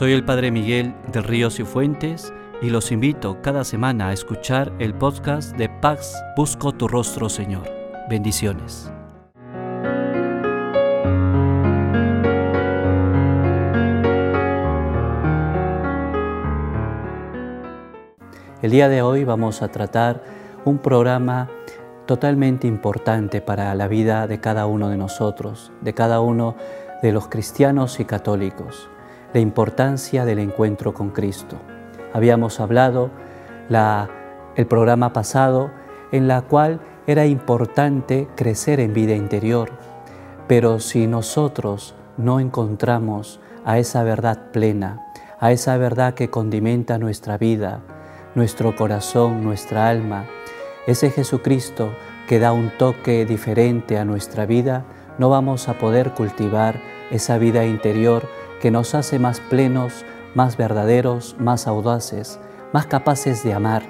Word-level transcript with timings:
Soy 0.00 0.14
el 0.14 0.24
Padre 0.24 0.50
Miguel 0.50 0.94
de 1.12 1.20
Ríos 1.20 1.60
y 1.60 1.64
Fuentes 1.64 2.32
y 2.62 2.70
los 2.70 2.90
invito 2.90 3.42
cada 3.42 3.64
semana 3.64 4.08
a 4.08 4.12
escuchar 4.14 4.72
el 4.78 4.94
podcast 4.94 5.54
de 5.58 5.68
Pax 5.68 6.24
Busco 6.38 6.72
tu 6.72 6.88
rostro, 6.88 7.28
Señor. 7.28 7.70
Bendiciones. 8.08 8.90
El 18.62 18.70
día 18.70 18.88
de 18.88 19.02
hoy 19.02 19.24
vamos 19.24 19.60
a 19.60 19.68
tratar 19.68 20.24
un 20.64 20.78
programa 20.78 21.50
totalmente 22.06 22.66
importante 22.66 23.42
para 23.42 23.74
la 23.74 23.86
vida 23.86 24.26
de 24.26 24.40
cada 24.40 24.64
uno 24.64 24.88
de 24.88 24.96
nosotros, 24.96 25.72
de 25.82 25.92
cada 25.92 26.20
uno 26.22 26.56
de 27.02 27.12
los 27.12 27.28
cristianos 27.28 28.00
y 28.00 28.06
católicos 28.06 28.88
la 29.32 29.40
importancia 29.40 30.24
del 30.24 30.38
encuentro 30.38 30.92
con 30.94 31.10
Cristo. 31.10 31.56
Habíamos 32.12 32.60
hablado 32.60 33.10
la, 33.68 34.10
el 34.56 34.66
programa 34.66 35.12
pasado 35.12 35.70
en 36.12 36.26
la 36.26 36.42
cual 36.42 36.80
era 37.06 37.26
importante 37.26 38.28
crecer 38.36 38.80
en 38.80 38.92
vida 38.92 39.14
interior, 39.14 39.70
pero 40.48 40.80
si 40.80 41.06
nosotros 41.06 41.94
no 42.16 42.40
encontramos 42.40 43.40
a 43.64 43.78
esa 43.78 44.02
verdad 44.02 44.50
plena, 44.52 45.06
a 45.38 45.52
esa 45.52 45.76
verdad 45.76 46.14
que 46.14 46.30
condimenta 46.30 46.98
nuestra 46.98 47.38
vida, 47.38 47.80
nuestro 48.34 48.74
corazón, 48.76 49.44
nuestra 49.44 49.88
alma, 49.88 50.26
ese 50.86 51.10
Jesucristo 51.10 51.90
que 52.28 52.38
da 52.38 52.52
un 52.52 52.70
toque 52.78 53.24
diferente 53.26 53.98
a 53.98 54.04
nuestra 54.04 54.46
vida, 54.46 54.84
no 55.18 55.30
vamos 55.30 55.68
a 55.68 55.78
poder 55.78 56.12
cultivar 56.12 56.80
esa 57.10 57.38
vida 57.38 57.64
interior 57.64 58.28
que 58.60 58.70
nos 58.70 58.94
hace 58.94 59.18
más 59.18 59.40
plenos, 59.40 60.04
más 60.34 60.56
verdaderos, 60.56 61.34
más 61.38 61.66
audaces, 61.66 62.38
más 62.72 62.86
capaces 62.86 63.42
de 63.42 63.54
amar. 63.54 63.82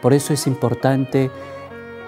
Por 0.00 0.12
eso 0.12 0.32
es 0.32 0.46
importante 0.46 1.30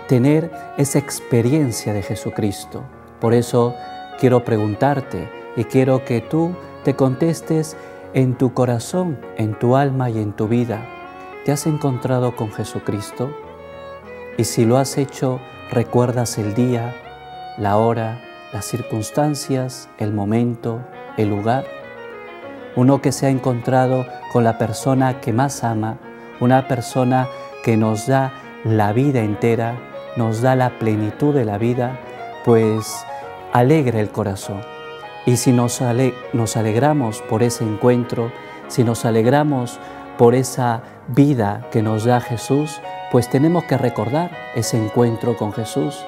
tener 0.07 0.51
esa 0.77 0.99
experiencia 0.99 1.93
de 1.93 2.03
Jesucristo. 2.03 2.85
Por 3.21 3.35
eso 3.35 3.75
quiero 4.19 4.45
preguntarte 4.45 5.29
y 5.57 5.65
quiero 5.65 6.05
que 6.05 6.21
tú 6.21 6.55
te 6.85 6.95
contestes 6.95 7.77
en 8.13 8.37
tu 8.37 8.53
corazón, 8.53 9.19
en 9.37 9.59
tu 9.59 9.77
alma 9.77 10.11
y 10.11 10.19
en 10.19 10.33
tu 10.33 10.47
vida. 10.47 10.87
¿Te 11.45 11.53
has 11.53 11.67
encontrado 11.67 12.37
con 12.37 12.53
Jesucristo? 12.53 13.31
Y 14.37 14.45
si 14.45 14.65
lo 14.65 14.79
has 14.79 14.99
hecho, 14.99 15.41
¿recuerdas 15.71 16.39
el 16.39 16.55
día, 16.55 16.95
la 17.59 17.77
hora, 17.77 18.21
las 18.53 18.65
circunstancias, 18.67 19.89
el 19.99 20.13
momento, 20.13 20.81
el 21.17 21.31
lugar? 21.31 21.84
Uno 22.77 23.01
que 23.01 23.13
se 23.13 23.27
ha 23.27 23.31
encontrado 23.31 24.07
con 24.33 24.45
la 24.45 24.59
persona 24.59 25.21
que 25.21 25.33
más 25.33 25.65
ama, 25.65 25.99
una 26.41 26.67
persona 26.67 27.29
que 27.63 27.77
nos 27.77 28.07
da 28.07 28.33
la 28.65 28.93
vida 28.93 29.21
entera, 29.21 29.77
nos 30.17 30.43
da 30.43 30.57
la 30.57 30.79
plenitud 30.79 31.35
de 31.35 31.45
la 31.45 31.59
vida, 31.59 31.99
pues 32.45 33.07
alegra 33.53 34.01
el 34.01 34.11
corazón. 34.11 34.61
Y 35.27 35.37
si 35.37 35.53
nos, 35.53 35.81
nos 36.33 36.57
alegramos 36.57 37.23
por 37.23 37.43
ese 37.43 37.65
encuentro, 37.65 38.33
si 38.69 38.85
nos 38.85 39.05
alegramos 39.05 39.79
por 40.19 40.35
esa 40.35 40.83
vida 41.09 41.69
que 41.71 41.83
nos 41.83 42.05
da 42.05 42.21
Jesús, 42.21 42.81
pues 43.11 43.31
tenemos 43.31 43.65
que 43.65 43.79
recordar 43.79 44.31
ese 44.55 44.77
encuentro 44.77 45.37
con 45.37 45.53
Jesús. 45.53 46.05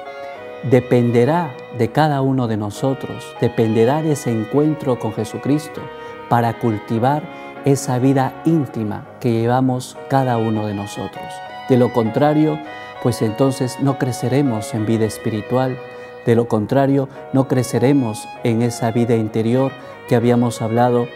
Dependerá 0.69 1.55
de 1.77 1.91
cada 1.91 2.21
uno 2.21 2.47
de 2.47 2.57
nosotros, 2.57 3.35
dependerá 3.39 4.01
de 4.01 4.13
ese 4.13 4.31
encuentro 4.31 4.99
con 4.99 5.13
Jesucristo 5.13 5.81
para 6.29 6.59
cultivar 6.59 7.23
esa 7.65 7.99
vida 7.99 8.33
íntima 8.45 9.05
que 9.19 9.31
llevamos 9.31 9.97
cada 10.09 10.37
uno 10.37 10.67
de 10.67 10.73
nosotros. 10.73 11.25
De 11.69 11.77
lo 11.77 11.91
contrario, 11.91 12.59
pues 13.03 13.21
entonces 13.21 13.79
no 13.81 13.97
creceremos 13.97 14.73
en 14.73 14.85
vida 14.85 15.05
espiritual, 15.05 15.77
de 16.25 16.35
lo 16.35 16.47
contrario 16.47 17.09
no 17.33 17.47
creceremos 17.47 18.27
en 18.43 18.61
esa 18.61 18.91
vida 18.91 19.15
interior 19.15 19.71
que 20.07 20.15
habíamos 20.15 20.61
hablado 20.61 21.07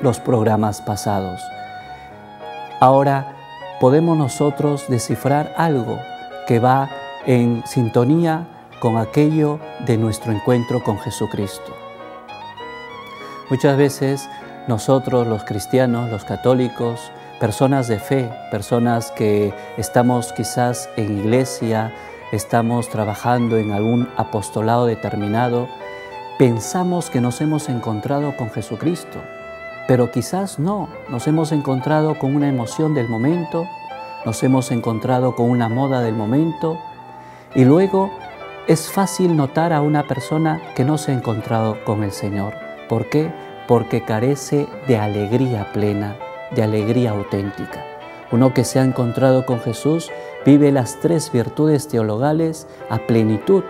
los 0.00 0.20
programas 0.20 0.80
pasados. 0.80 1.40
Ahora 2.80 3.36
podemos 3.80 4.16
nosotros 4.16 4.86
descifrar 4.88 5.54
algo 5.56 5.98
que 6.46 6.58
va 6.58 6.90
en 7.26 7.62
sintonía 7.66 8.46
con 8.80 8.98
aquello 8.98 9.60
de 9.86 9.96
nuestro 9.96 10.32
encuentro 10.32 10.82
con 10.82 10.98
Jesucristo. 10.98 11.81
Muchas 13.52 13.76
veces 13.76 14.30
nosotros 14.66 15.26
los 15.26 15.44
cristianos, 15.44 16.10
los 16.10 16.24
católicos, 16.24 17.12
personas 17.38 17.86
de 17.86 17.98
fe, 17.98 18.32
personas 18.50 19.10
que 19.10 19.52
estamos 19.76 20.32
quizás 20.32 20.88
en 20.96 21.18
iglesia, 21.18 21.92
estamos 22.32 22.88
trabajando 22.88 23.58
en 23.58 23.72
algún 23.72 24.08
apostolado 24.16 24.86
determinado, 24.86 25.68
pensamos 26.38 27.10
que 27.10 27.20
nos 27.20 27.42
hemos 27.42 27.68
encontrado 27.68 28.34
con 28.38 28.48
Jesucristo, 28.48 29.20
pero 29.86 30.10
quizás 30.10 30.58
no, 30.58 30.88
nos 31.10 31.26
hemos 31.26 31.52
encontrado 31.52 32.18
con 32.18 32.34
una 32.34 32.48
emoción 32.48 32.94
del 32.94 33.10
momento, 33.10 33.68
nos 34.24 34.42
hemos 34.44 34.70
encontrado 34.70 35.36
con 35.36 35.50
una 35.50 35.68
moda 35.68 36.00
del 36.00 36.14
momento 36.14 36.78
y 37.54 37.66
luego 37.66 38.10
es 38.66 38.90
fácil 38.90 39.36
notar 39.36 39.74
a 39.74 39.82
una 39.82 40.04
persona 40.04 40.62
que 40.74 40.86
no 40.86 40.96
se 40.96 41.12
ha 41.12 41.14
encontrado 41.14 41.84
con 41.84 42.02
el 42.02 42.12
Señor. 42.12 42.71
¿Por 42.88 43.08
qué? 43.08 43.32
Porque 43.68 44.02
carece 44.02 44.66
de 44.86 44.98
alegría 44.98 45.72
plena, 45.72 46.16
de 46.50 46.62
alegría 46.62 47.10
auténtica. 47.10 47.84
Uno 48.30 48.54
que 48.54 48.64
se 48.64 48.78
ha 48.78 48.84
encontrado 48.84 49.44
con 49.44 49.60
Jesús 49.60 50.10
vive 50.46 50.72
las 50.72 50.98
tres 51.00 51.30
virtudes 51.30 51.88
teologales 51.88 52.66
a 52.88 52.98
plenitud. 52.98 53.62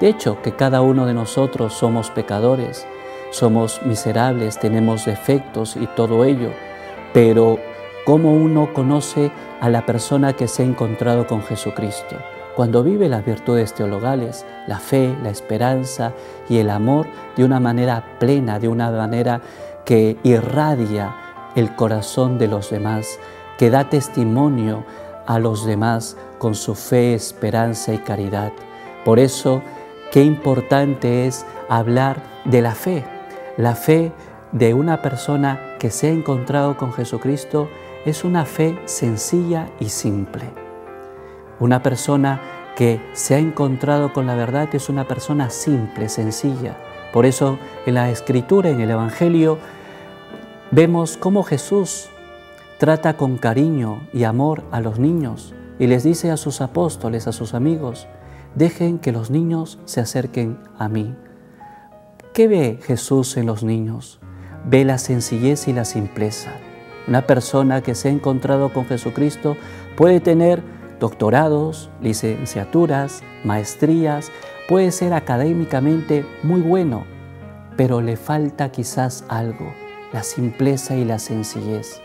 De 0.00 0.08
hecho, 0.08 0.40
que 0.42 0.52
cada 0.52 0.80
uno 0.80 1.06
de 1.06 1.14
nosotros 1.14 1.74
somos 1.74 2.10
pecadores, 2.10 2.86
somos 3.30 3.82
miserables, 3.84 4.58
tenemos 4.58 5.04
defectos 5.04 5.76
y 5.76 5.86
todo 5.88 6.24
ello, 6.24 6.50
pero 7.12 7.58
¿cómo 8.06 8.32
uno 8.32 8.72
conoce 8.72 9.30
a 9.60 9.68
la 9.68 9.84
persona 9.84 10.32
que 10.32 10.48
se 10.48 10.62
ha 10.62 10.66
encontrado 10.66 11.26
con 11.26 11.42
Jesucristo? 11.42 12.16
Cuando 12.58 12.82
vive 12.82 13.08
las 13.08 13.24
virtudes 13.24 13.72
teologales, 13.72 14.44
la 14.66 14.80
fe, 14.80 15.16
la 15.22 15.30
esperanza 15.30 16.12
y 16.48 16.58
el 16.58 16.70
amor 16.70 17.06
de 17.36 17.44
una 17.44 17.60
manera 17.60 18.18
plena, 18.18 18.58
de 18.58 18.66
una 18.66 18.90
manera 18.90 19.40
que 19.84 20.16
irradia 20.24 21.14
el 21.54 21.76
corazón 21.76 22.36
de 22.36 22.48
los 22.48 22.70
demás, 22.70 23.20
que 23.58 23.70
da 23.70 23.88
testimonio 23.88 24.84
a 25.24 25.38
los 25.38 25.66
demás 25.66 26.16
con 26.38 26.56
su 26.56 26.74
fe, 26.74 27.14
esperanza 27.14 27.94
y 27.94 27.98
caridad. 27.98 28.50
Por 29.04 29.20
eso, 29.20 29.62
qué 30.10 30.24
importante 30.24 31.28
es 31.28 31.46
hablar 31.68 32.20
de 32.44 32.60
la 32.60 32.74
fe. 32.74 33.04
La 33.56 33.76
fe 33.76 34.10
de 34.50 34.74
una 34.74 35.00
persona 35.00 35.76
que 35.78 35.92
se 35.92 36.08
ha 36.08 36.10
encontrado 36.10 36.76
con 36.76 36.92
Jesucristo 36.92 37.68
es 38.04 38.24
una 38.24 38.44
fe 38.44 38.76
sencilla 38.86 39.68
y 39.78 39.90
simple. 39.90 40.67
Una 41.60 41.82
persona 41.82 42.40
que 42.76 43.00
se 43.12 43.34
ha 43.34 43.38
encontrado 43.38 44.12
con 44.12 44.26
la 44.26 44.36
verdad 44.36 44.68
es 44.72 44.88
una 44.88 45.08
persona 45.08 45.50
simple, 45.50 46.08
sencilla. 46.08 46.76
Por 47.12 47.26
eso 47.26 47.58
en 47.86 47.94
la 47.94 48.10
escritura, 48.10 48.70
en 48.70 48.80
el 48.80 48.90
Evangelio, 48.90 49.58
vemos 50.70 51.16
cómo 51.16 51.42
Jesús 51.42 52.08
trata 52.78 53.16
con 53.16 53.36
cariño 53.38 54.06
y 54.12 54.22
amor 54.22 54.62
a 54.70 54.80
los 54.80 55.00
niños 55.00 55.54
y 55.80 55.88
les 55.88 56.04
dice 56.04 56.30
a 56.30 56.36
sus 56.36 56.60
apóstoles, 56.60 57.26
a 57.26 57.32
sus 57.32 57.54
amigos, 57.54 58.06
dejen 58.54 58.98
que 58.98 59.10
los 59.10 59.30
niños 59.30 59.80
se 59.84 60.00
acerquen 60.00 60.58
a 60.78 60.88
mí. 60.88 61.16
¿Qué 62.32 62.46
ve 62.46 62.78
Jesús 62.82 63.36
en 63.36 63.46
los 63.46 63.64
niños? 63.64 64.20
Ve 64.64 64.84
la 64.84 64.98
sencillez 64.98 65.66
y 65.66 65.72
la 65.72 65.84
simpleza. 65.84 66.52
Una 67.08 67.26
persona 67.26 67.82
que 67.82 67.96
se 67.96 68.08
ha 68.08 68.12
encontrado 68.12 68.72
con 68.72 68.86
Jesucristo 68.86 69.56
puede 69.96 70.20
tener 70.20 70.62
doctorados, 71.00 71.90
licenciaturas, 72.00 73.22
maestrías, 73.44 74.30
puede 74.68 74.90
ser 74.90 75.12
académicamente 75.12 76.26
muy 76.42 76.60
bueno, 76.60 77.04
pero 77.76 78.00
le 78.00 78.16
falta 78.16 78.70
quizás 78.70 79.24
algo, 79.28 79.72
la 80.12 80.22
simpleza 80.22 80.96
y 80.96 81.04
la 81.04 81.18
sencillez. 81.18 82.00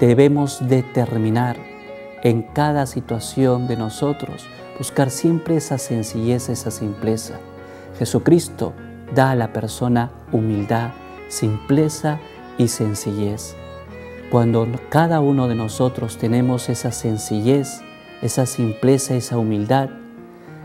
Debemos 0.00 0.68
determinar 0.68 1.56
en 2.22 2.42
cada 2.42 2.86
situación 2.86 3.68
de 3.68 3.76
nosotros, 3.76 4.46
buscar 4.78 5.10
siempre 5.10 5.56
esa 5.56 5.78
sencillez, 5.78 6.48
esa 6.48 6.70
simpleza. 6.70 7.34
Jesucristo 7.98 8.72
da 9.14 9.30
a 9.30 9.36
la 9.36 9.52
persona 9.52 10.10
humildad, 10.32 10.90
simpleza 11.28 12.18
y 12.58 12.68
sencillez. 12.68 13.56
Cuando 14.34 14.66
cada 14.88 15.20
uno 15.20 15.46
de 15.46 15.54
nosotros 15.54 16.18
tenemos 16.18 16.68
esa 16.68 16.90
sencillez, 16.90 17.82
esa 18.20 18.46
simpleza, 18.46 19.14
esa 19.14 19.38
humildad, 19.38 19.90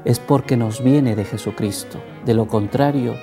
es 0.06 0.18
porque 0.18 0.58
nos 0.58 0.84
viene 0.84 1.16
de 1.16 1.24
Jesucristo. 1.24 2.00
De 2.26 2.34
lo 2.34 2.48
contrario, 2.48 3.14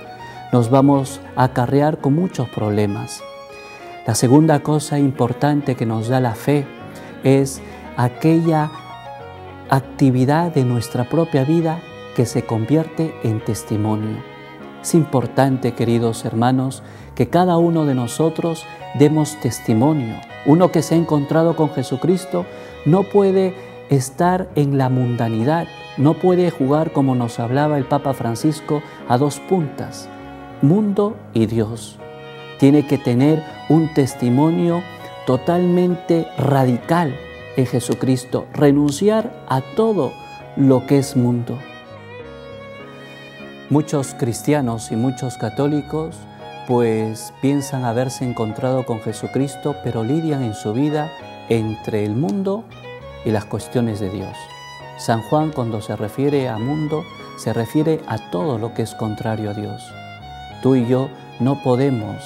nos 0.52 0.70
vamos 0.70 1.20
a 1.34 1.42
acarrear 1.42 1.98
con 1.98 2.14
muchos 2.14 2.48
problemas. 2.48 3.24
La 4.06 4.14
segunda 4.14 4.60
cosa 4.60 5.00
importante 5.00 5.74
que 5.74 5.84
nos 5.84 6.06
da 6.06 6.20
la 6.20 6.36
fe 6.36 6.64
es 7.24 7.60
aquella 7.96 8.70
actividad 9.68 10.54
de 10.54 10.64
nuestra 10.64 11.08
propia 11.08 11.42
vida 11.42 11.80
que 12.14 12.24
se 12.24 12.44
convierte 12.44 13.12
en 13.24 13.44
testimonio. 13.44 14.18
Es 14.80 14.94
importante, 14.94 15.74
queridos 15.74 16.24
hermanos, 16.24 16.84
que 17.16 17.28
cada 17.28 17.56
uno 17.56 17.84
de 17.84 17.96
nosotros 17.96 18.64
demos 18.94 19.40
testimonio. 19.40 20.14
Uno 20.46 20.70
que 20.70 20.82
se 20.82 20.94
ha 20.94 20.98
encontrado 20.98 21.56
con 21.56 21.70
Jesucristo 21.70 22.46
no 22.84 23.02
puede 23.02 23.54
estar 23.90 24.48
en 24.54 24.78
la 24.78 24.88
mundanidad, 24.88 25.66
no 25.96 26.14
puede 26.14 26.50
jugar 26.50 26.92
como 26.92 27.14
nos 27.14 27.40
hablaba 27.40 27.78
el 27.78 27.84
Papa 27.84 28.14
Francisco 28.14 28.82
a 29.08 29.18
dos 29.18 29.40
puntas, 29.40 30.08
mundo 30.62 31.16
y 31.34 31.46
Dios. 31.46 31.98
Tiene 32.58 32.86
que 32.86 32.98
tener 32.98 33.42
un 33.68 33.92
testimonio 33.92 34.82
totalmente 35.26 36.26
radical 36.38 37.14
en 37.56 37.66
Jesucristo, 37.66 38.46
renunciar 38.52 39.44
a 39.48 39.60
todo 39.74 40.12
lo 40.56 40.86
que 40.86 40.98
es 40.98 41.16
mundo. 41.16 41.58
Muchos 43.68 44.14
cristianos 44.14 44.92
y 44.92 44.96
muchos 44.96 45.36
católicos 45.36 46.16
pues 46.66 47.32
piensan 47.40 47.84
haberse 47.84 48.24
encontrado 48.24 48.84
con 48.84 49.00
Jesucristo, 49.00 49.76
pero 49.84 50.04
lidian 50.04 50.42
en 50.42 50.54
su 50.54 50.72
vida 50.72 51.12
entre 51.48 52.04
el 52.04 52.16
mundo 52.16 52.64
y 53.24 53.30
las 53.30 53.44
cuestiones 53.44 54.00
de 54.00 54.10
Dios. 54.10 54.36
San 54.98 55.22
Juan 55.22 55.52
cuando 55.52 55.80
se 55.80 55.94
refiere 55.94 56.48
a 56.48 56.58
mundo, 56.58 57.04
se 57.38 57.52
refiere 57.52 58.00
a 58.06 58.30
todo 58.30 58.58
lo 58.58 58.74
que 58.74 58.82
es 58.82 58.94
contrario 58.94 59.50
a 59.50 59.54
Dios. 59.54 59.82
Tú 60.62 60.74
y 60.74 60.86
yo 60.86 61.08
no 61.38 61.62
podemos 61.62 62.16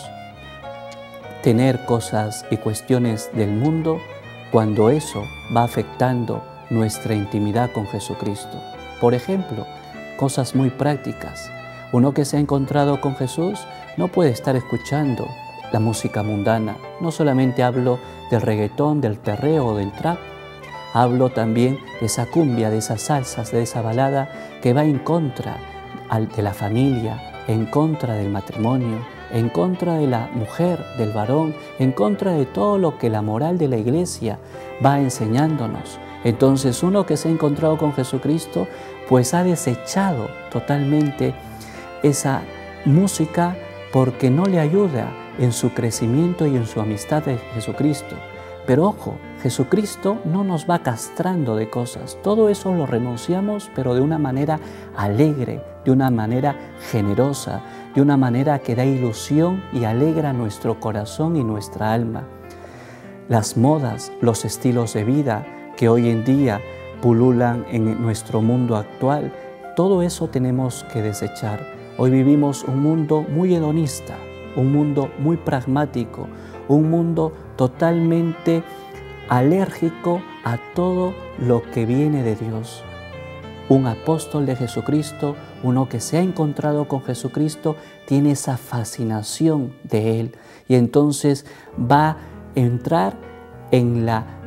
tener 1.42 1.84
cosas 1.84 2.44
y 2.50 2.56
cuestiones 2.58 3.30
del 3.34 3.50
mundo 3.50 3.98
cuando 4.52 4.90
eso 4.90 5.24
va 5.54 5.64
afectando 5.64 6.42
nuestra 6.70 7.14
intimidad 7.14 7.72
con 7.72 7.86
Jesucristo. 7.88 8.60
Por 9.00 9.14
ejemplo, 9.14 9.66
cosas 10.16 10.54
muy 10.54 10.70
prácticas. 10.70 11.50
Uno 11.92 12.14
que 12.14 12.24
se 12.24 12.36
ha 12.36 12.40
encontrado 12.40 13.00
con 13.00 13.16
Jesús 13.16 13.58
no 14.00 14.08
puede 14.08 14.30
estar 14.30 14.56
escuchando 14.56 15.28
la 15.72 15.78
música 15.78 16.22
mundana. 16.22 16.78
No 17.02 17.10
solamente 17.10 17.62
hablo 17.62 17.98
del 18.30 18.40
reggaetón, 18.40 19.02
del 19.02 19.18
terreo 19.18 19.76
del 19.76 19.92
trap, 19.92 20.16
hablo 20.94 21.28
también 21.28 21.78
de 22.00 22.06
esa 22.06 22.24
cumbia, 22.24 22.70
de 22.70 22.78
esas 22.78 23.02
salsas, 23.02 23.52
de 23.52 23.60
esa 23.60 23.82
balada 23.82 24.30
que 24.62 24.72
va 24.72 24.84
en 24.84 25.00
contra 25.00 25.58
de 26.34 26.42
la 26.42 26.54
familia, 26.54 27.44
en 27.46 27.66
contra 27.66 28.14
del 28.14 28.30
matrimonio, 28.30 29.04
en 29.32 29.50
contra 29.50 29.96
de 29.96 30.06
la 30.06 30.30
mujer, 30.32 30.82
del 30.96 31.12
varón, 31.12 31.54
en 31.78 31.92
contra 31.92 32.32
de 32.32 32.46
todo 32.46 32.78
lo 32.78 32.96
que 32.96 33.10
la 33.10 33.20
moral 33.20 33.58
de 33.58 33.68
la 33.68 33.76
iglesia 33.76 34.38
va 34.84 34.98
enseñándonos. 34.98 35.98
Entonces 36.24 36.82
uno 36.82 37.04
que 37.04 37.18
se 37.18 37.28
ha 37.28 37.32
encontrado 37.32 37.76
con 37.76 37.92
Jesucristo, 37.92 38.66
pues 39.10 39.34
ha 39.34 39.44
desechado 39.44 40.30
totalmente 40.50 41.34
esa 42.02 42.40
música 42.86 43.56
porque 43.92 44.30
no 44.30 44.44
le 44.44 44.60
ayuda 44.60 45.12
en 45.38 45.52
su 45.52 45.70
crecimiento 45.70 46.46
y 46.46 46.56
en 46.56 46.66
su 46.66 46.80
amistad 46.80 47.24
de 47.24 47.38
Jesucristo. 47.54 48.16
Pero 48.66 48.86
ojo, 48.86 49.16
Jesucristo 49.42 50.18
no 50.24 50.44
nos 50.44 50.68
va 50.68 50.80
castrando 50.82 51.56
de 51.56 51.70
cosas. 51.70 52.18
Todo 52.22 52.48
eso 52.48 52.72
lo 52.72 52.86
renunciamos, 52.86 53.70
pero 53.74 53.94
de 53.94 54.00
una 54.00 54.18
manera 54.18 54.60
alegre, 54.96 55.62
de 55.84 55.90
una 55.90 56.10
manera 56.10 56.56
generosa, 56.90 57.62
de 57.94 58.02
una 58.02 58.16
manera 58.16 58.60
que 58.60 58.76
da 58.76 58.84
ilusión 58.84 59.62
y 59.72 59.84
alegra 59.84 60.32
nuestro 60.32 60.78
corazón 60.78 61.36
y 61.36 61.42
nuestra 61.42 61.92
alma. 61.92 62.28
Las 63.28 63.56
modas, 63.56 64.12
los 64.20 64.44
estilos 64.44 64.92
de 64.92 65.04
vida 65.04 65.46
que 65.76 65.88
hoy 65.88 66.10
en 66.10 66.24
día 66.24 66.60
pululan 67.00 67.64
en 67.70 68.00
nuestro 68.02 68.42
mundo 68.42 68.76
actual, 68.76 69.32
todo 69.74 70.02
eso 70.02 70.28
tenemos 70.28 70.84
que 70.92 71.00
desechar. 71.00 71.79
Hoy 71.98 72.10
vivimos 72.10 72.64
un 72.64 72.80
mundo 72.80 73.22
muy 73.22 73.54
hedonista, 73.54 74.16
un 74.56 74.72
mundo 74.72 75.10
muy 75.18 75.36
pragmático, 75.36 76.28
un 76.68 76.88
mundo 76.90 77.32
totalmente 77.56 78.62
alérgico 79.28 80.22
a 80.44 80.58
todo 80.74 81.12
lo 81.38 81.62
que 81.70 81.86
viene 81.86 82.22
de 82.22 82.36
Dios. 82.36 82.82
Un 83.68 83.86
apóstol 83.86 84.46
de 84.46 84.56
Jesucristo, 84.56 85.36
uno 85.62 85.88
que 85.88 86.00
se 86.00 86.18
ha 86.18 86.22
encontrado 86.22 86.88
con 86.88 87.02
Jesucristo, 87.02 87.76
tiene 88.06 88.32
esa 88.32 88.56
fascinación 88.56 89.74
de 89.84 90.20
Él 90.20 90.36
y 90.68 90.76
entonces 90.76 91.44
va 91.78 92.10
a 92.10 92.16
entrar 92.54 93.16
en 93.70 94.06
la 94.06 94.39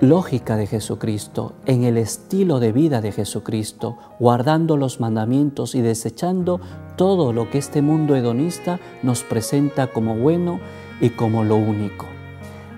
lógica 0.00 0.56
de 0.56 0.66
Jesucristo, 0.66 1.54
en 1.66 1.82
el 1.82 1.96
estilo 1.96 2.60
de 2.60 2.70
vida 2.70 3.00
de 3.00 3.10
Jesucristo, 3.10 3.96
guardando 4.20 4.76
los 4.76 5.00
mandamientos 5.00 5.74
y 5.74 5.80
desechando 5.80 6.60
todo 6.96 7.32
lo 7.32 7.50
que 7.50 7.58
este 7.58 7.82
mundo 7.82 8.14
hedonista 8.14 8.78
nos 9.02 9.24
presenta 9.24 9.88
como 9.88 10.14
bueno 10.14 10.60
y 11.00 11.10
como 11.10 11.42
lo 11.42 11.56
único. 11.56 12.06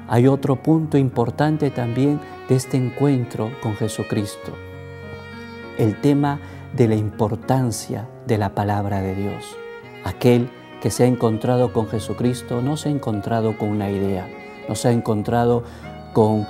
Hay 0.08 0.26
otro 0.26 0.56
punto 0.62 0.96
importante 0.96 1.70
también 1.70 2.20
de 2.48 2.56
este 2.56 2.78
encuentro 2.78 3.50
con 3.62 3.76
Jesucristo, 3.76 4.52
el 5.76 6.00
tema 6.00 6.40
de 6.74 6.88
la 6.88 6.96
importancia 6.96 8.08
de 8.26 8.38
la 8.38 8.54
palabra 8.54 9.02
de 9.02 9.14
Dios. 9.14 9.44
Aquel 10.04 10.48
que 10.80 10.90
se 10.90 11.04
ha 11.04 11.06
encontrado 11.06 11.74
con 11.74 11.86
Jesucristo 11.86 12.62
no 12.62 12.78
se 12.78 12.88
ha 12.88 12.92
encontrado 12.92 13.58
con 13.58 13.68
una 13.68 13.90
idea, 13.90 14.26
no 14.68 14.74
se 14.74 14.88
ha 14.88 14.92
encontrado 14.92 15.64
con 16.14 16.46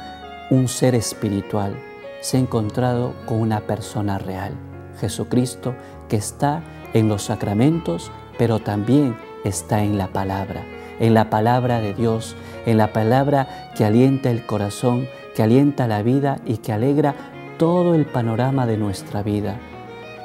un 0.50 0.68
ser 0.68 0.94
espiritual, 0.94 1.74
se 2.20 2.36
ha 2.36 2.40
encontrado 2.40 3.14
con 3.26 3.40
una 3.40 3.60
persona 3.60 4.18
real, 4.18 4.52
Jesucristo, 5.00 5.74
que 6.08 6.16
está 6.16 6.62
en 6.92 7.08
los 7.08 7.22
sacramentos, 7.22 8.10
pero 8.36 8.58
también 8.58 9.16
está 9.44 9.82
en 9.82 9.96
la 9.96 10.08
palabra 10.08 10.62
en 11.00 11.14
la 11.14 11.30
palabra 11.30 11.80
de 11.80 11.94
Dios, 11.94 12.36
en 12.66 12.78
la 12.78 12.92
palabra 12.92 13.72
que 13.74 13.84
alienta 13.84 14.30
el 14.30 14.46
corazón, 14.46 15.08
que 15.34 15.42
alienta 15.42 15.88
la 15.88 16.02
vida 16.02 16.38
y 16.46 16.58
que 16.58 16.72
alegra 16.72 17.14
todo 17.58 17.94
el 17.94 18.06
panorama 18.06 18.66
de 18.66 18.76
nuestra 18.76 19.22
vida. 19.22 19.58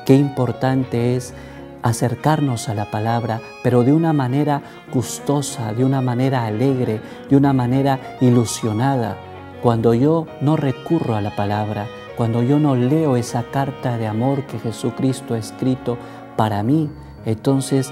Qué 0.05 0.15
importante 0.15 1.15
es 1.15 1.33
acercarnos 1.81 2.67
a 2.67 2.73
la 2.73 2.91
palabra, 2.91 3.41
pero 3.63 3.83
de 3.83 3.93
una 3.93 4.11
manera 4.11 4.61
gustosa, 4.93 5.73
de 5.73 5.85
una 5.85 6.01
manera 6.01 6.45
alegre, 6.45 6.99
de 7.29 7.37
una 7.37 7.53
manera 7.53 8.17
ilusionada. 8.21 9.17
Cuando 9.65 9.95
yo 9.95 10.27
no 10.41 10.57
recurro 10.57 11.15
a 11.15 11.21
la 11.21 11.35
palabra, 11.35 11.87
cuando 12.15 12.43
yo 12.43 12.59
no 12.59 12.75
leo 12.75 13.15
esa 13.17 13.41
carta 13.49 13.97
de 13.97 14.05
amor 14.05 14.45
que 14.45 14.59
Jesucristo 14.59 15.33
ha 15.33 15.39
escrito 15.39 15.97
para 16.37 16.61
mí, 16.61 16.91
entonces 17.25 17.91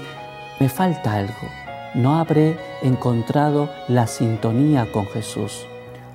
me 0.60 0.68
falta 0.68 1.14
algo 1.14 1.64
no 1.94 2.18
habré 2.18 2.56
encontrado 2.82 3.70
la 3.88 4.06
sintonía 4.06 4.90
con 4.92 5.06
Jesús. 5.06 5.64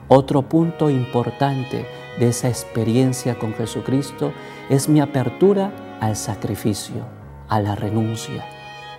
Otro 0.07 0.41
punto 0.41 0.89
importante 0.89 1.85
de 2.19 2.27
esa 2.27 2.49
experiencia 2.49 3.35
con 3.35 3.53
Jesucristo 3.53 4.33
es 4.69 4.89
mi 4.89 4.99
apertura 4.99 5.71
al 6.01 6.15
sacrificio, 6.15 7.05
a 7.47 7.61
la 7.61 7.75
renuncia. 7.75 8.43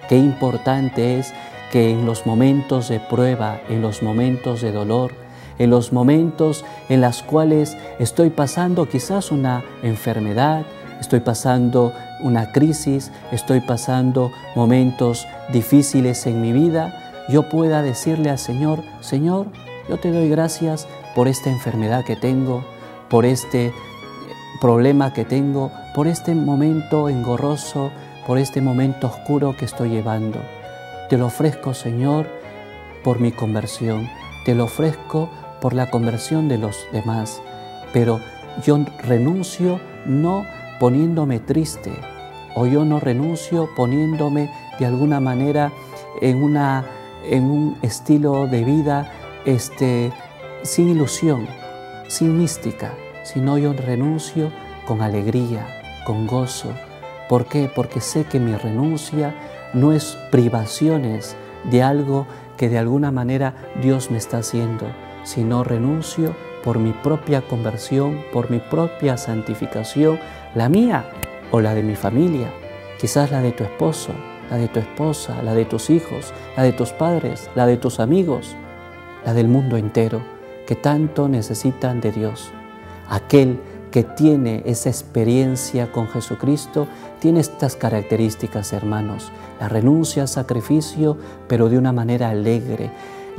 Qué 0.08 0.16
importante 0.16 1.18
es 1.18 1.34
que 1.70 1.90
en 1.90 2.06
los 2.06 2.26
momentos 2.26 2.88
de 2.88 2.98
prueba, 2.98 3.60
en 3.68 3.82
los 3.82 4.02
momentos 4.02 4.62
de 4.62 4.72
dolor, 4.72 5.12
en 5.60 5.68
los 5.70 5.92
momentos 5.92 6.64
en 6.88 7.02
los 7.02 7.22
cuales 7.22 7.76
estoy 7.98 8.30
pasando 8.30 8.88
quizás 8.88 9.30
una 9.30 9.62
enfermedad, 9.82 10.62
estoy 11.00 11.20
pasando 11.20 11.92
una 12.22 12.50
crisis, 12.50 13.12
estoy 13.30 13.60
pasando 13.60 14.32
momentos 14.56 15.26
difíciles 15.52 16.26
en 16.26 16.40
mi 16.40 16.52
vida, 16.52 17.26
yo 17.28 17.48
pueda 17.48 17.82
decirle 17.82 18.30
al 18.30 18.38
Señor, 18.38 18.82
Señor, 19.00 19.46
yo 19.88 19.98
te 19.98 20.10
doy 20.10 20.30
gracias 20.30 20.88
por 21.14 21.28
esta 21.28 21.50
enfermedad 21.50 22.04
que 22.04 22.16
tengo, 22.16 22.64
por 23.10 23.26
este 23.26 23.72
problema 24.62 25.12
que 25.12 25.26
tengo, 25.26 25.70
por 25.94 26.06
este 26.06 26.34
momento 26.34 27.10
engorroso, 27.10 27.90
por 28.26 28.38
este 28.38 28.62
momento 28.62 29.08
oscuro 29.08 29.54
que 29.58 29.66
estoy 29.66 29.90
llevando. 29.90 30.38
Te 31.10 31.18
lo 31.18 31.26
ofrezco, 31.26 31.74
Señor, 31.74 32.28
por 33.04 33.20
mi 33.20 33.30
conversión. 33.30 34.08
Te 34.44 34.54
lo 34.54 34.64
ofrezco 34.64 35.28
por 35.60 35.74
la 35.74 35.90
conversión 35.90 36.48
de 36.48 36.58
los 36.58 36.86
demás. 36.92 37.42
Pero 37.92 38.20
yo 38.64 38.78
renuncio 39.02 39.80
no 40.06 40.44
poniéndome 40.78 41.40
triste, 41.40 41.92
o 42.54 42.66
yo 42.66 42.84
no 42.84 43.00
renuncio 43.00 43.68
poniéndome 43.76 44.50
de 44.78 44.86
alguna 44.86 45.20
manera 45.20 45.72
en, 46.20 46.42
una, 46.42 46.84
en 47.24 47.44
un 47.44 47.76
estilo 47.82 48.46
de 48.46 48.64
vida 48.64 49.12
este, 49.44 50.12
sin 50.62 50.88
ilusión, 50.88 51.46
sin 52.08 52.38
mística, 52.38 52.94
sino 53.22 53.58
yo 53.58 53.72
renuncio 53.72 54.50
con 54.86 55.02
alegría, 55.02 55.66
con 56.04 56.26
gozo. 56.26 56.72
¿Por 57.28 57.46
qué? 57.46 57.70
Porque 57.72 58.00
sé 58.00 58.24
que 58.24 58.40
mi 58.40 58.54
renuncia 58.54 59.34
no 59.72 59.92
es 59.92 60.18
privaciones 60.30 61.36
de 61.70 61.82
algo 61.82 62.26
que 62.56 62.68
de 62.68 62.78
alguna 62.78 63.10
manera 63.10 63.54
Dios 63.80 64.10
me 64.10 64.18
está 64.18 64.38
haciendo, 64.38 64.86
sino 65.22 65.64
renuncio 65.64 66.34
por 66.64 66.78
mi 66.78 66.92
propia 66.92 67.42
conversión, 67.42 68.22
por 68.32 68.50
mi 68.50 68.58
propia 68.58 69.16
santificación, 69.16 70.18
la 70.54 70.68
mía 70.68 71.04
o 71.50 71.60
la 71.60 71.74
de 71.74 71.82
mi 71.82 71.96
familia, 71.96 72.52
quizás 72.98 73.30
la 73.30 73.40
de 73.40 73.52
tu 73.52 73.64
esposo, 73.64 74.12
la 74.50 74.56
de 74.56 74.68
tu 74.68 74.78
esposa, 74.80 75.42
la 75.42 75.54
de 75.54 75.64
tus 75.64 75.90
hijos, 75.90 76.34
la 76.56 76.62
de 76.62 76.72
tus 76.72 76.90
padres, 76.90 77.50
la 77.54 77.66
de 77.66 77.76
tus 77.76 78.00
amigos, 78.00 78.56
la 79.24 79.32
del 79.32 79.48
mundo 79.48 79.76
entero, 79.76 80.20
que 80.66 80.74
tanto 80.74 81.28
necesitan 81.28 82.00
de 82.00 82.12
Dios. 82.12 82.50
Aquel 83.08 83.60
que 83.90 84.04
tiene 84.04 84.62
esa 84.66 84.88
experiencia 84.88 85.90
con 85.90 86.06
Jesucristo 86.08 86.86
tiene 87.18 87.40
estas 87.40 87.74
características, 87.76 88.72
hermanos. 88.72 89.32
La 89.58 89.68
renuncia 89.68 90.22
al 90.22 90.28
sacrificio, 90.28 91.16
pero 91.48 91.68
de 91.68 91.78
una 91.78 91.92
manera 91.92 92.30
alegre. 92.30 92.90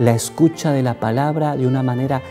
La 0.01 0.13
escucha 0.15 0.71
de 0.71 0.81
la 0.81 0.95
palabra 0.95 1.55
de 1.55 1.67
una 1.67 1.83
manera 1.83 2.23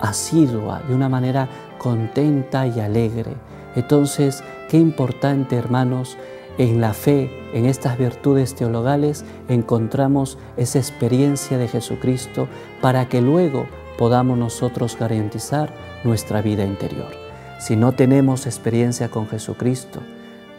asidua, 0.00 0.82
de 0.86 0.94
una 0.94 1.08
manera 1.08 1.48
contenta 1.76 2.68
y 2.68 2.78
alegre. 2.78 3.32
Entonces, 3.74 4.44
qué 4.68 4.78
importante, 4.78 5.56
hermanos, 5.56 6.16
en 6.56 6.80
la 6.80 6.92
fe, 6.92 7.28
en 7.52 7.66
estas 7.66 7.98
virtudes 7.98 8.54
teologales, 8.54 9.24
encontramos 9.48 10.38
esa 10.56 10.78
experiencia 10.78 11.58
de 11.58 11.66
Jesucristo 11.66 12.46
para 12.80 13.08
que 13.08 13.20
luego 13.20 13.66
podamos 13.98 14.38
nosotros 14.38 14.96
garantizar 14.96 15.74
nuestra 16.04 16.42
vida 16.42 16.64
interior. 16.64 17.10
Si 17.58 17.74
no 17.74 17.90
tenemos 17.90 18.46
experiencia 18.46 19.08
con 19.08 19.26
Jesucristo, 19.26 19.98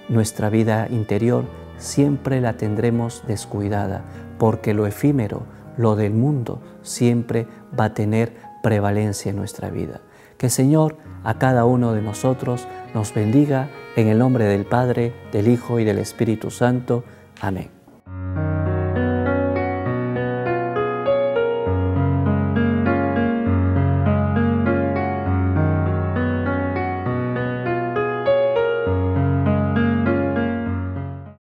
nuestra 0.10 0.50
vida 0.50 0.90
interior 0.90 1.46
siempre 1.78 2.42
la 2.42 2.58
tendremos 2.58 3.24
descuidada, 3.26 4.02
porque 4.38 4.74
lo 4.74 4.86
efímero, 4.86 5.44
lo 5.78 5.96
del 5.96 6.14
mundo, 6.14 6.62
siempre 6.82 7.48
va 7.78 7.86
a 7.86 7.94
tener 7.94 8.36
prevalencia 8.64 9.30
en 9.30 9.38
nuestra 9.38 9.70
vida. 9.70 10.02
Que 10.38 10.48
el 10.48 10.52
Señor 10.52 10.98
a 11.24 11.38
cada 11.40 11.66
uno 11.66 11.94
de 11.94 12.02
nosotros 12.02 12.68
nos 12.94 13.14
bendiga 13.14 13.70
en 13.96 14.08
el 14.08 14.20
nombre 14.20 14.46
del 14.46 14.66
Padre, 14.66 15.14
del 15.32 15.48
Hijo 15.48 15.80
y 15.80 15.84
del 15.84 16.00
Espíritu 16.00 16.52
Santo. 16.52 17.04
Amén. 17.42 17.77